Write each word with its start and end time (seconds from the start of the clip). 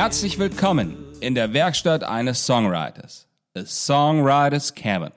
Herzlich 0.00 0.38
willkommen 0.38 0.96
in 1.18 1.34
der 1.34 1.52
Werkstatt 1.52 2.04
eines 2.04 2.46
Songwriters, 2.46 3.26
A 3.56 3.64
Songwriters 3.66 4.72
Cabin. 4.72 5.10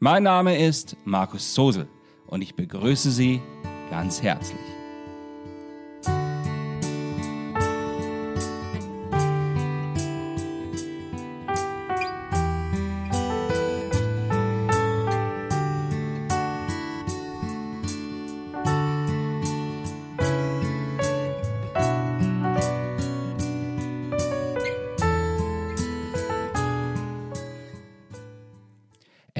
Mein 0.00 0.24
Name 0.24 0.58
ist 0.58 0.96
Markus 1.04 1.54
Sosel 1.54 1.86
und 2.26 2.42
ich 2.42 2.56
begrüße 2.56 3.12
Sie 3.12 3.40
ganz 3.92 4.20
herzlich. 4.20 4.58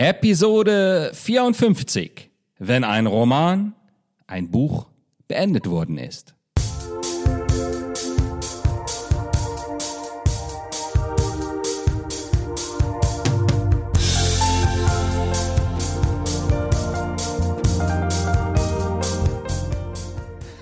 Episode 0.00 1.10
54. 1.12 2.30
Wenn 2.60 2.84
ein 2.84 3.08
Roman, 3.08 3.74
ein 4.28 4.48
Buch 4.48 4.86
beendet 5.26 5.68
worden 5.68 5.98
ist. 5.98 6.36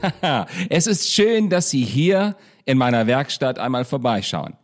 es 0.71 0.87
ist 0.87 1.12
schön, 1.12 1.50
dass 1.50 1.69
Sie 1.69 1.84
hier 1.84 2.39
in 2.65 2.78
meiner 2.78 3.06
Werkstatt 3.06 3.59
einmal 3.59 3.84
vorbeischauen. 3.84 4.55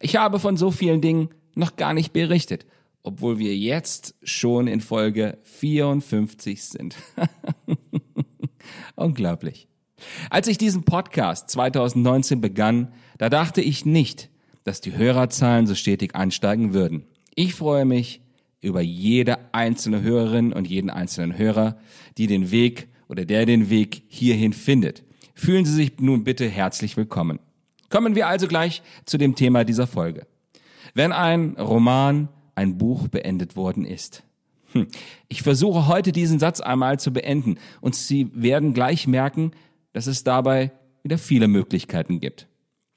Ich 0.00 0.16
habe 0.16 0.40
von 0.40 0.56
so 0.56 0.70
vielen 0.70 1.02
Dingen 1.02 1.28
noch 1.54 1.76
gar 1.76 1.92
nicht 1.92 2.14
berichtet 2.14 2.64
obwohl 3.04 3.38
wir 3.38 3.54
jetzt 3.54 4.14
schon 4.22 4.66
in 4.66 4.80
Folge 4.80 5.38
54 5.42 6.64
sind. 6.64 6.96
Unglaublich. 8.96 9.68
Als 10.30 10.48
ich 10.48 10.58
diesen 10.58 10.84
Podcast 10.84 11.50
2019 11.50 12.40
begann, 12.40 12.92
da 13.18 13.28
dachte 13.28 13.60
ich 13.60 13.84
nicht, 13.84 14.30
dass 14.64 14.80
die 14.80 14.96
Hörerzahlen 14.96 15.66
so 15.66 15.74
stetig 15.74 16.14
ansteigen 16.14 16.72
würden. 16.72 17.04
Ich 17.34 17.54
freue 17.54 17.84
mich 17.84 18.22
über 18.62 18.80
jede 18.80 19.38
einzelne 19.52 20.00
Hörerin 20.00 20.54
und 20.54 20.66
jeden 20.66 20.88
einzelnen 20.88 21.36
Hörer, 21.36 21.76
die 22.16 22.26
den 22.26 22.50
Weg 22.50 22.88
oder 23.08 23.26
der 23.26 23.44
den 23.44 23.68
Weg 23.68 24.02
hierhin 24.08 24.54
findet. 24.54 25.04
Fühlen 25.34 25.66
Sie 25.66 25.74
sich 25.74 26.00
nun 26.00 26.24
bitte 26.24 26.48
herzlich 26.48 26.96
willkommen. 26.96 27.38
Kommen 27.90 28.14
wir 28.14 28.28
also 28.28 28.48
gleich 28.48 28.82
zu 29.04 29.18
dem 29.18 29.34
Thema 29.34 29.64
dieser 29.64 29.86
Folge. 29.86 30.26
Wenn 30.94 31.12
ein 31.12 31.56
Roman 31.58 32.28
ein 32.54 32.78
Buch 32.78 33.08
beendet 33.08 33.56
worden 33.56 33.84
ist. 33.84 34.22
Hm. 34.72 34.88
Ich 35.28 35.42
versuche 35.42 35.86
heute 35.86 36.12
diesen 36.12 36.38
Satz 36.38 36.60
einmal 36.60 36.98
zu 36.98 37.12
beenden 37.12 37.58
und 37.80 37.94
Sie 37.94 38.30
werden 38.34 38.74
gleich 38.74 39.06
merken, 39.06 39.52
dass 39.92 40.06
es 40.06 40.24
dabei 40.24 40.72
wieder 41.02 41.18
viele 41.18 41.48
Möglichkeiten 41.48 42.20
gibt. 42.20 42.48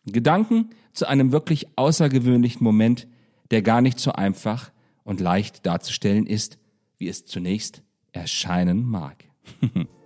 Gedanken 0.06 0.70
zu 0.94 1.08
einem 1.08 1.32
wirklich 1.32 1.68
außergewöhnlichen 1.76 2.64
Moment, 2.64 3.08
der 3.52 3.62
gar 3.62 3.82
nicht 3.82 4.00
so 4.00 4.14
einfach 4.14 4.72
und 5.04 5.20
leicht 5.20 5.66
darzustellen 5.66 6.26
ist, 6.26 6.58
wie 6.98 7.08
es 7.08 7.26
zunächst 7.26 7.84
erscheinen 8.12 8.84
mag. 8.84 9.24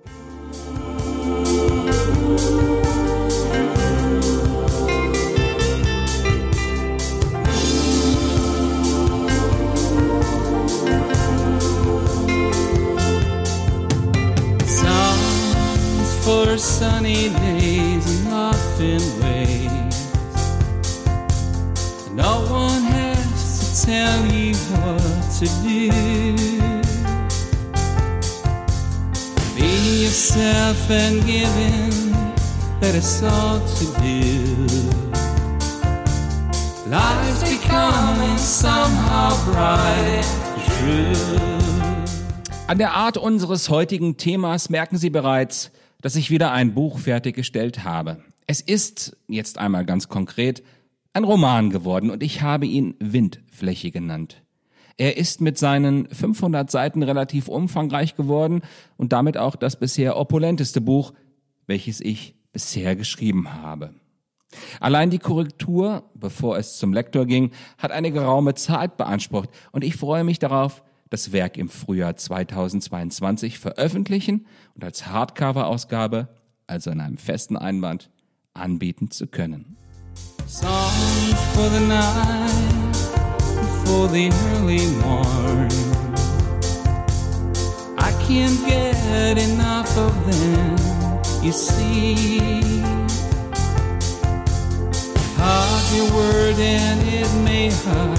for 16.52 16.58
sunny 16.58 17.30
days 17.30 18.06
and 18.12 18.30
laughing 18.30 19.22
ways. 19.22 19.96
No 22.12 22.44
one 22.50 22.84
has 22.92 23.60
to 23.60 23.86
tell 23.86 24.26
you 24.26 24.54
what 24.74 25.24
to 25.40 25.46
do. 25.64 25.92
Be 29.56 30.04
yourself 30.04 30.90
and 30.90 31.26
give 31.26 31.56
in, 31.56 32.12
that 32.82 32.96
is 32.96 33.24
all 33.24 33.62
to 33.78 33.86
do. 34.02 34.68
Life's 36.90 37.44
becoming 37.50 38.38
somehow 38.38 39.30
bright 39.46 40.26
and 40.26 40.64
true. 40.76 41.52
An 42.68 42.78
der 42.78 42.94
Art 42.94 43.18
unseres 43.18 43.70
heutigen 43.70 44.18
Themas 44.18 44.70
merken 44.70 44.98
Sie 44.98 45.10
bereits, 45.10 45.72
dass 46.02 46.16
ich 46.16 46.30
wieder 46.32 46.52
ein 46.52 46.74
Buch 46.74 47.00
fertiggestellt 47.00 47.84
habe. 47.84 48.24
Es 48.48 48.60
ist, 48.62 49.16
jetzt 49.28 49.58
einmal 49.58 49.86
ganz 49.86 50.10
konkret, 50.10 50.64
ein 51.14 51.24
Roman 51.24 51.70
geworden 51.70 52.10
und 52.10 52.24
ich 52.24 52.42
habe 52.42 52.66
ihn 52.66 52.96
Windfläche 53.00 53.92
genannt. 53.92 54.42
Er 54.98 55.18
ist 55.18 55.42
mit 55.42 55.58
seinen 55.58 56.08
500 56.10 56.70
Seiten 56.70 57.02
relativ 57.04 57.48
umfangreich 57.48 58.16
geworden 58.16 58.62
und 58.98 59.14
damit 59.14 59.38
auch 59.38 59.56
das 59.56 59.78
bisher 59.80 60.18
opulenteste 60.18 60.82
Buch, 60.82 61.14
welches 61.66 62.02
ich 62.02 62.36
bisher 62.52 62.96
geschrieben 62.96 63.54
habe. 63.62 63.94
Allein 64.80 65.10
die 65.10 65.20
Korrektur, 65.20 66.04
bevor 66.14 66.58
es 66.58 66.78
zum 66.78 66.94
Lektor 66.94 67.26
ging, 67.26 67.52
hat 67.78 67.92
eine 67.92 68.12
geraume 68.12 68.54
Zeit 68.54 68.98
beansprucht 68.98 69.50
und 69.72 69.84
ich 69.84 69.96
freue 69.96 70.24
mich 70.24 70.40
darauf, 70.40 70.84
das 71.12 71.34
Werk 71.34 71.58
im 71.58 71.70
Frühjahr 71.70 72.16
2022 72.16 73.60
veröffentlichen 73.60 74.48
und 74.76 74.84
als 74.84 75.06
Hardcover-Ausgabe, 75.06 76.30
also 76.68 76.90
in 76.90 77.02
einem 77.02 77.18
festen 77.18 77.58
Einband, 77.58 78.10
anbieten 78.54 79.12
zu 79.12 79.28
können. 79.28 79.76
Songs 80.48 81.36
for 81.54 81.70
the 81.70 81.86
night, 81.86 82.96
for 83.86 84.10
the 84.10 84.30
early 84.56 84.88
morn. 85.02 85.68
I 87.98 88.12
can't 88.26 88.66
get 88.66 89.38
enough 89.38 89.98
of 89.98 90.14
them, 90.26 90.76
you 91.44 91.52
see. 91.52 92.72
Hug 95.38 95.94
your 95.94 96.10
word 96.14 96.58
and 96.60 97.02
it 97.08 97.30
may 97.44 97.70
hug 97.70 98.18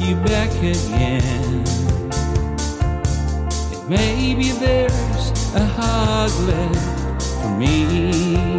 you 0.00 0.14
back 0.24 0.50
again. 0.62 1.59
Maybe 3.90 4.52
there's 4.60 5.32
a 5.56 5.66
hug 5.66 6.30
left 6.46 7.22
for 7.42 7.50
me. 7.58 8.56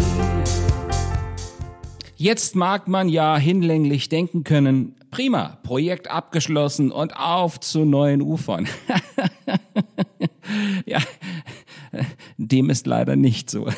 Jetzt 2.18 2.54
mag 2.54 2.90
man 2.90 3.08
ja 3.08 3.38
hinlänglich 3.38 4.10
denken 4.10 4.44
können, 4.44 4.94
prima, 5.10 5.58
Projekt 5.64 6.12
abgeschlossen 6.12 6.92
und 6.92 7.16
auf 7.16 7.62
zu 7.62 7.86
neuen 7.86 8.22
Ufern. 8.22 8.68
ja, 10.86 11.00
dem 12.38 12.70
ist 12.70 12.86
leider 12.86 13.16
nicht 13.16 13.50
so. 13.50 13.70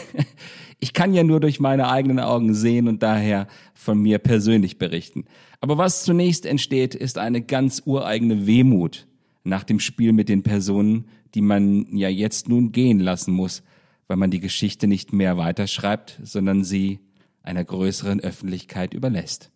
Ich 0.80 0.94
kann 0.94 1.14
ja 1.14 1.22
nur 1.22 1.40
durch 1.40 1.60
meine 1.60 1.88
eigenen 1.88 2.20
Augen 2.20 2.56
sehen 2.56 2.88
und 2.88 3.04
daher 3.04 3.46
von 3.76 4.00
mir 4.00 4.18
persönlich 4.18 4.80
berichten. 4.80 5.26
Aber 5.62 5.78
was 5.78 6.04
zunächst 6.04 6.48
entsteht, 6.48 6.96
ist 6.96 7.20
eine 7.20 7.44
ganz 7.44 7.84
ureigene 7.86 8.48
Wehmut 8.48 9.06
nach 9.44 9.63
dem 9.63 9.80
Spiel 9.80 10.13
mit 10.13 10.30
den 10.30 10.44
Personen, 10.44 11.06
die 11.34 11.42
man 11.42 11.86
ja 11.95 12.10
jetzt 12.10 12.48
nun 12.48 12.72
gehen 12.72 13.00
lassen 13.00 13.34
muss, 13.34 13.63
weil 14.07 14.18
man 14.18 14.31
die 14.31 14.40
Geschichte 14.40 14.88
nicht 14.88 15.13
mehr 15.13 15.38
weiterschreibt, 15.38 16.19
sondern 16.24 16.63
sie 16.63 17.00
einer 17.42 17.63
größeren 17.63 18.19
Öffentlichkeit 18.19 18.94
überlässt. 18.94 19.51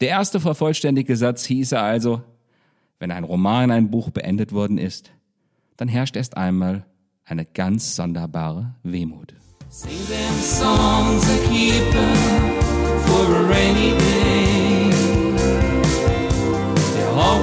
Der 0.00 0.08
erste 0.08 0.40
vervollständigte 0.40 1.16
Satz 1.16 1.44
hieße 1.44 1.78
also, 1.78 2.22
wenn 2.98 3.10
ein 3.10 3.24
Roman, 3.24 3.70
ein 3.70 3.90
Buch 3.90 4.10
beendet 4.10 4.52
worden 4.52 4.78
ist, 4.78 5.12
dann 5.76 5.88
herrscht 5.88 6.16
erst 6.16 6.36
einmal 6.36 6.86
eine 7.24 7.44
ganz 7.44 7.96
sonderbare 7.96 8.74
Wehmut. 8.82 9.34
Sing 9.68 9.90
them 10.06 10.40
songs 10.40 11.26
that 11.26 11.50
keep 11.50 11.92
for 13.06 13.36
a 13.36 13.48
rainy 13.48 13.98
day. 13.98 14.33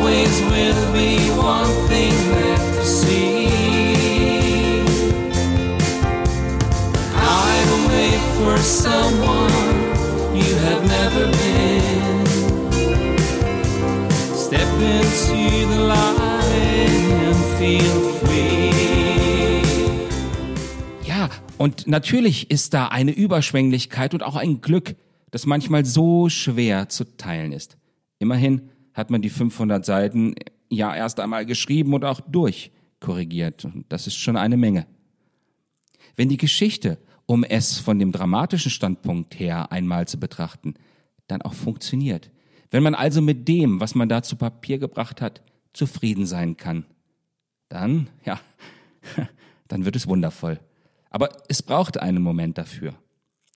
Always 0.01 0.42
will 0.42 0.94
be 0.94 1.30
one 1.38 1.71
thing 1.88 2.13
left 2.31 2.80
to 2.80 2.86
see. 2.86 3.31
for 8.38 8.57
someone 8.57 9.51
you 10.33 10.56
have 10.65 10.83
never 10.98 11.25
been. 11.42 12.25
Step 14.36 14.71
into 14.81 15.68
the 15.71 15.80
light 15.92 16.45
and 16.45 17.36
feel 17.57 18.00
free. 18.19 18.71
Und 21.59 21.86
natürlich 21.86 22.50
ist 22.50 22.74
da 22.74 22.88
eine 22.88 23.12
Überschwänglichkeit 23.12 24.15
und 24.15 24.24
auch 24.24 24.36
ein 24.36 24.62
Glück, 24.62 24.95
das 25.30 25.45
manchmal 25.45 25.86
so 25.86 26.27
schwer 26.27 26.89
zu 26.89 27.03
teilen 27.18 27.51
ist. 27.51 27.77
Immerhin 28.18 28.70
hat 28.93 29.09
man 29.09 29.21
die 29.21 29.29
500 29.29 29.85
Seiten 29.85 30.35
ja 30.69 30.95
erst 30.95 31.19
einmal 31.19 31.45
geschrieben 31.45 31.93
und 31.93 32.05
auch 32.05 32.21
durchkorrigiert. 32.21 33.65
Und 33.65 33.85
das 33.89 34.07
ist 34.07 34.15
schon 34.15 34.38
eine 34.38 34.57
Menge. 34.57 34.88
Wenn 36.15 36.29
die 36.29 36.38
Geschichte, 36.38 36.97
um 37.25 37.43
es 37.43 37.77
von 37.77 37.99
dem 37.99 38.11
dramatischen 38.11 38.71
Standpunkt 38.71 39.39
her 39.39 39.71
einmal 39.71 40.07
zu 40.07 40.19
betrachten, 40.19 40.73
dann 41.27 41.41
auch 41.41 41.53
funktioniert. 41.53 42.29
Wenn 42.69 42.83
man 42.83 42.95
also 42.95 43.21
mit 43.21 43.47
dem, 43.47 43.79
was 43.79 43.95
man 43.95 44.09
da 44.09 44.23
zu 44.23 44.35
Papier 44.35 44.77
gebracht 44.77 45.21
hat, 45.21 45.41
zufrieden 45.73 46.25
sein 46.25 46.57
kann, 46.57 46.85
dann, 47.69 48.09
ja, 48.25 48.39
dann 49.67 49.85
wird 49.85 49.95
es 49.95 50.07
wundervoll. 50.07 50.59
Aber 51.09 51.29
es 51.49 51.61
braucht 51.61 51.99
einen 51.99 52.21
Moment 52.21 52.57
dafür. 52.57 52.93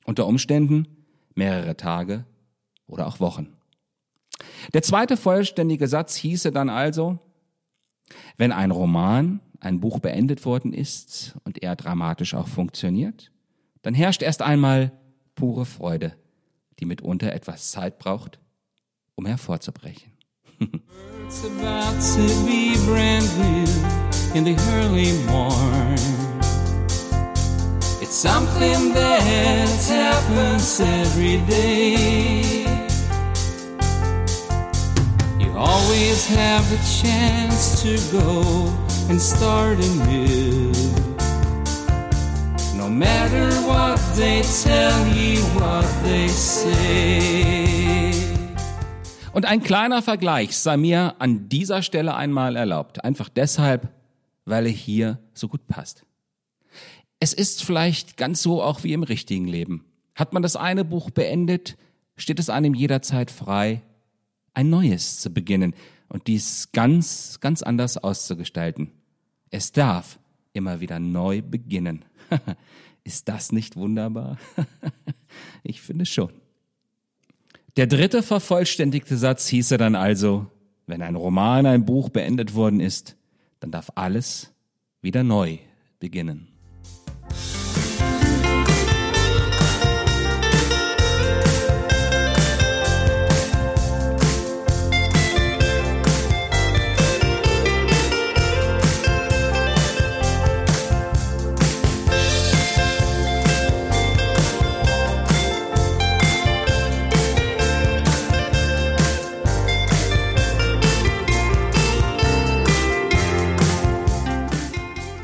Unter 0.06 0.28
Umständen 0.28 0.88
mehrere 1.34 1.78
Tage 1.78 2.26
oder 2.88 3.08
auch 3.08 3.20
Wochen. 3.20 3.56
Der 4.74 4.82
zweite 4.82 5.18
vollständige 5.18 5.88
Satz 5.88 6.16
hieße 6.16 6.52
dann 6.52 6.70
also, 6.70 7.20
wenn 8.38 8.52
ein 8.52 8.72
Roman, 8.72 9.40
ein 9.60 9.80
Buch 9.80 10.00
beendet 10.00 10.46
worden 10.46 10.74
ist 10.74 11.36
und 11.44 11.64
er 11.64 11.76
dramatisch 11.76 12.34
auch 12.34 12.48
funktioniert, 12.48 13.32
dann 13.82 13.94
herrscht 13.94 14.22
erst 14.22 14.42
einmal 14.42 14.92
pure 15.36 15.66
Freude, 15.66 16.16
die 16.80 16.86
mitunter 16.86 17.34
etwas 17.34 17.72
Zeit 17.72 18.00
braucht, 18.00 18.40
um 19.16 19.26
hervorzubrechen. 19.26 20.12
It's 28.02 28.22
something 28.22 28.94
that 28.94 29.22
happens 29.90 30.80
every 30.80 31.38
day. 31.50 32.65
Always 35.86 36.28
have 36.30 36.66
the 36.70 36.78
chance 37.02 37.82
to 37.82 37.96
go 38.12 38.70
and 39.10 39.22
start 39.22 39.78
anew. 39.78 40.72
No 42.76 42.90
matter 42.90 43.50
what 43.68 44.00
they 44.16 44.42
tell 44.64 45.08
you, 45.14 45.42
what 45.56 45.86
they 46.04 46.28
say. 46.28 48.12
Und 49.34 49.46
ein 49.46 49.62
kleiner 49.62 50.02
Vergleich 50.02 50.58
sei 50.58 50.78
mir 50.78 51.16
an 51.20 51.50
dieser 51.50 51.82
Stelle 51.82 52.16
einmal 52.16 52.56
erlaubt. 52.56 53.04
Einfach 53.04 53.30
deshalb, 53.30 53.90
weil 54.46 54.66
er 54.66 54.72
hier 54.72 55.20
so 55.34 55.48
gut 55.48 55.68
passt. 55.68 56.06
Es 57.20 57.34
ist 57.34 57.64
vielleicht 57.64 58.18
ganz 58.18 58.42
so 58.42 58.62
auch 58.62 58.84
wie 58.84 58.94
im 58.94 59.04
richtigen 59.04 59.48
Leben. 59.48 59.86
Hat 60.16 60.32
man 60.32 60.42
das 60.42 60.56
eine 60.56 60.86
Buch 60.86 61.10
beendet, 61.10 61.76
steht 62.16 62.40
es 62.40 62.50
einem 62.50 62.74
jederzeit 62.74 63.30
frei, 63.30 63.82
ein 64.56 64.70
neues 64.70 65.20
zu 65.20 65.30
beginnen 65.30 65.74
und 66.10 66.28
dies 66.28 66.70
ganz, 66.72 67.40
ganz 67.40 67.62
anders 67.62 67.98
auszugestalten. 67.98 68.92
Es 69.52 69.72
darf 69.72 70.20
immer 70.54 70.80
wieder 70.80 71.00
neu 71.00 71.42
beginnen. 71.42 72.06
Ist 73.04 73.30
das 73.30 73.52
nicht 73.52 73.76
wunderbar? 73.76 74.38
ich 75.64 75.82
finde 75.82 76.06
schon. 76.06 76.32
Der 77.78 77.88
dritte 77.88 78.24
vervollständigte 78.24 79.18
Satz 79.18 79.48
hieße 79.48 79.78
dann 79.78 79.96
also, 79.96 80.48
wenn 80.88 81.02
ein 81.02 81.16
Roman, 81.16 81.66
ein 81.66 81.86
Buch 81.86 82.10
beendet 82.10 82.56
worden 82.56 82.80
ist, 82.80 83.18
dann 83.60 83.72
darf 83.72 83.92
alles 83.96 84.54
wieder 85.02 85.24
neu 85.24 85.58
beginnen. 86.00 86.48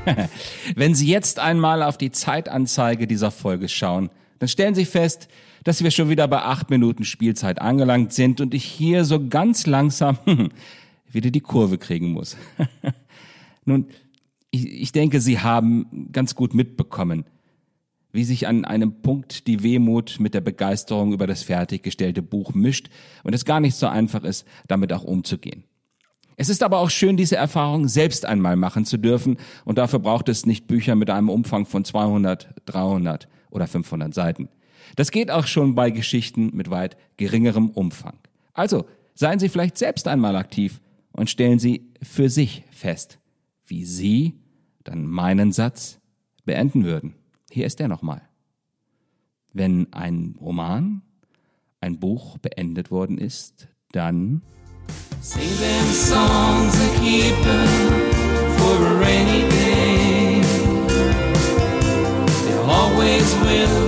Wenn 0.76 0.96
Sie 0.96 1.08
jetzt 1.08 1.40
einmal 1.40 1.84
auf 1.84 1.98
die 1.98 2.12
Zeitanzeige 2.12 3.08
dieser 3.08 3.32
Folge 3.32 3.70
schauen, 3.70 4.10
dann 4.40 4.50
stellen 4.50 4.76
Sie 4.76 4.86
fest, 4.86 5.28
dass 5.64 5.84
wir 5.84 5.92
schon 5.92 6.10
wieder 6.10 6.28
bei 6.28 6.42
acht 6.42 6.70
Minuten 6.70 7.06
Spielzeit 7.06 7.62
angelangt 7.62 8.14
sind 8.14 8.42
und 8.42 8.54
ich 8.54 8.64
hier 8.64 9.06
so 9.06 9.28
ganz 9.28 9.68
langsam 9.68 10.18
wieder 11.12 11.30
die 11.30 11.42
Kurve 11.42 11.78
kriegen 11.78 12.12
muss. 12.12 12.36
Nun, 13.66 13.88
ich, 14.50 14.66
ich 14.66 14.92
denke, 14.92 15.22
Sie 15.22 15.40
haben 15.40 16.10
ganz 16.12 16.36
gut 16.36 16.54
mitbekommen, 16.54 17.26
wie 18.12 18.24
sich 18.24 18.48
an 18.48 18.66
einem 18.66 19.02
Punkt 19.02 19.48
die 19.48 19.64
Wehmut 19.64 20.18
mit 20.20 20.34
der 20.34 20.42
Begeisterung 20.42 21.14
über 21.14 21.28
das 21.28 21.44
fertiggestellte 21.44 22.22
Buch 22.22 22.54
mischt 22.54 22.90
und 23.24 23.34
es 23.34 23.46
gar 23.46 23.60
nicht 23.60 23.76
so 23.76 23.88
einfach 23.88 24.24
ist, 24.24 24.46
damit 24.68 24.92
auch 24.92 25.04
umzugehen. 25.04 25.64
Es 26.38 26.50
ist 26.50 26.64
aber 26.64 26.80
auch 26.80 26.90
schön, 26.90 27.18
diese 27.18 27.36
Erfahrung 27.36 27.88
selbst 27.88 28.26
einmal 28.26 28.56
machen 28.56 28.86
zu 28.86 28.98
dürfen 28.98 29.38
und 29.66 29.78
dafür 29.78 30.00
braucht 30.00 30.30
es 30.30 30.46
nicht 30.46 30.68
Bücher 30.68 30.96
mit 30.96 31.10
einem 31.10 31.30
Umfang 31.30 31.66
von 31.66 31.86
200, 31.86 32.56
300 32.66 33.28
oder 33.50 33.68
500 33.68 34.14
Seiten. 34.14 34.50
Das 34.96 35.12
geht 35.12 35.32
auch 35.32 35.48
schon 35.48 35.76
bei 35.76 35.92
Geschichten 35.92 36.52
mit 36.54 36.70
weit 36.70 36.98
geringerem 37.18 37.70
Umfang. 37.70 38.18
Also 38.54 38.86
seien 39.14 39.40
Sie 39.40 39.50
vielleicht 39.50 39.78
selbst 39.78 40.08
einmal 40.08 40.36
aktiv 40.36 40.82
und 41.12 41.30
stellen 41.30 41.60
Sie 41.60 41.92
für 42.02 42.30
sich 42.30 42.64
fest, 42.72 43.20
wie 43.66 43.86
Sie 43.86 44.40
dann 44.84 45.06
meinen 45.06 45.52
Satz 45.52 46.00
beenden 46.46 46.84
würden. 46.84 47.16
Hier 47.52 47.66
ist 47.66 47.80
er 47.80 47.88
nochmal. 47.88 48.22
Wenn 49.54 49.92
ein 49.92 50.36
Roman, 50.40 51.02
ein 51.82 52.00
Buch 52.00 52.38
beendet 52.38 52.90
worden 52.90 53.18
ist, 53.18 53.68
dann 53.92 54.42
Sing 55.22 55.56
them 55.60 55.86
songs 55.86 56.74
and 56.80 57.00
keep 57.00 57.36
them 57.44 57.68
for 58.58 58.76
a 58.86 58.96
rainy 59.00 59.50
day. 59.50 60.42
There 62.46 62.64
always 62.64 63.34
will 63.44 63.81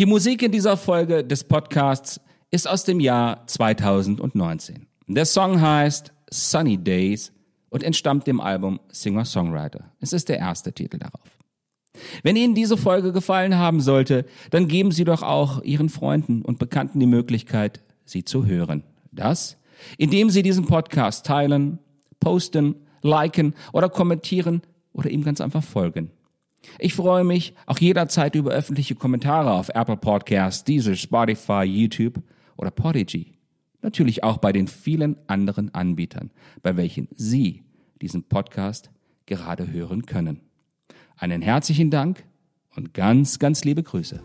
Die 0.00 0.06
Musik 0.06 0.42
in 0.42 0.50
dieser 0.50 0.78
Folge 0.78 1.22
des 1.22 1.44
Podcasts 1.44 2.22
ist 2.50 2.66
aus 2.66 2.84
dem 2.84 3.00
Jahr 3.00 3.46
2019. 3.46 4.86
Der 5.08 5.26
Song 5.26 5.60
heißt 5.60 6.14
Sunny 6.30 6.78
Days 6.78 7.32
und 7.68 7.82
entstammt 7.82 8.26
dem 8.26 8.40
Album 8.40 8.80
Singer-Songwriter. 8.90 9.92
Es 10.00 10.14
ist 10.14 10.30
der 10.30 10.38
erste 10.38 10.72
Titel 10.72 10.96
darauf. 10.96 11.36
Wenn 12.22 12.34
Ihnen 12.34 12.54
diese 12.54 12.78
Folge 12.78 13.12
gefallen 13.12 13.58
haben 13.58 13.82
sollte, 13.82 14.24
dann 14.50 14.68
geben 14.68 14.90
Sie 14.90 15.04
doch 15.04 15.22
auch 15.22 15.62
Ihren 15.64 15.90
Freunden 15.90 16.40
und 16.40 16.58
Bekannten 16.58 16.98
die 16.98 17.04
Möglichkeit, 17.04 17.82
sie 18.06 18.24
zu 18.24 18.46
hören. 18.46 18.84
Das, 19.12 19.58
indem 19.98 20.30
Sie 20.30 20.42
diesen 20.42 20.64
Podcast 20.64 21.26
teilen, 21.26 21.78
posten, 22.20 22.74
liken 23.02 23.54
oder 23.74 23.90
kommentieren 23.90 24.62
oder 24.94 25.10
ihm 25.10 25.24
ganz 25.24 25.42
einfach 25.42 25.62
folgen. 25.62 26.10
Ich 26.78 26.94
freue 26.94 27.24
mich 27.24 27.54
auch 27.66 27.78
jederzeit 27.78 28.34
über 28.34 28.50
öffentliche 28.50 28.94
Kommentare 28.94 29.52
auf 29.52 29.70
Apple 29.70 29.96
Podcasts, 29.96 30.64
Deezer, 30.64 30.96
Spotify, 30.96 31.62
YouTube 31.62 32.22
oder 32.56 32.70
Podigy. 32.70 33.34
Natürlich 33.82 34.22
auch 34.22 34.38
bei 34.38 34.52
den 34.52 34.68
vielen 34.68 35.16
anderen 35.26 35.74
Anbietern, 35.74 36.30
bei 36.62 36.76
welchen 36.76 37.08
Sie 37.14 37.64
diesen 38.00 38.24
Podcast 38.24 38.90
gerade 39.26 39.70
hören 39.70 40.06
können. 40.06 40.40
Einen 41.16 41.42
herzlichen 41.42 41.90
Dank 41.90 42.24
und 42.76 42.94
ganz, 42.94 43.38
ganz 43.38 43.64
liebe 43.64 43.82
Grüße. 43.82 44.22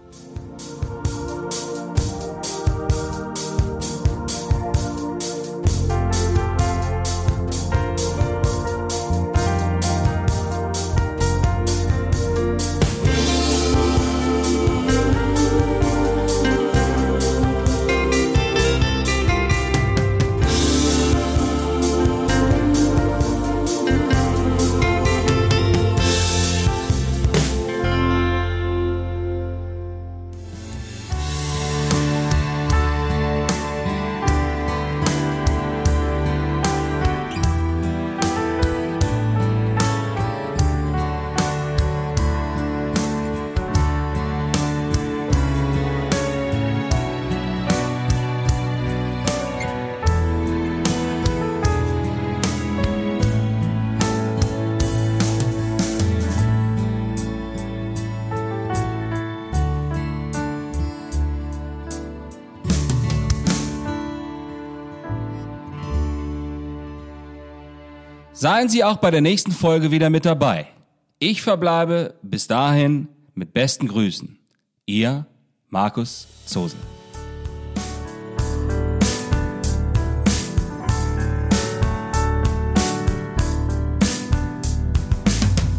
Seien 68.37 68.67
Sie 68.67 68.83
auch 68.83 68.97
bei 68.97 69.11
der 69.11 69.21
nächsten 69.21 69.53
Folge 69.53 69.91
wieder 69.91 70.09
mit 70.09 70.25
dabei. 70.25 70.67
Ich 71.19 71.41
verbleibe 71.41 72.15
bis 72.21 72.47
dahin 72.47 73.07
mit 73.33 73.53
besten 73.53 73.87
Grüßen. 73.87 74.37
Ihr 74.85 75.25
Markus 75.69 76.27
Zose. 76.45 76.75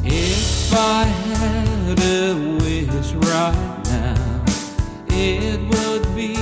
If 0.03 0.73
I 0.73 1.05
had 1.35 2.01
a 2.01 2.35
wish 2.65 3.13
right 3.17 3.85
now, 3.85 4.45
it 5.09 5.61
would 5.69 6.15
be 6.17 6.37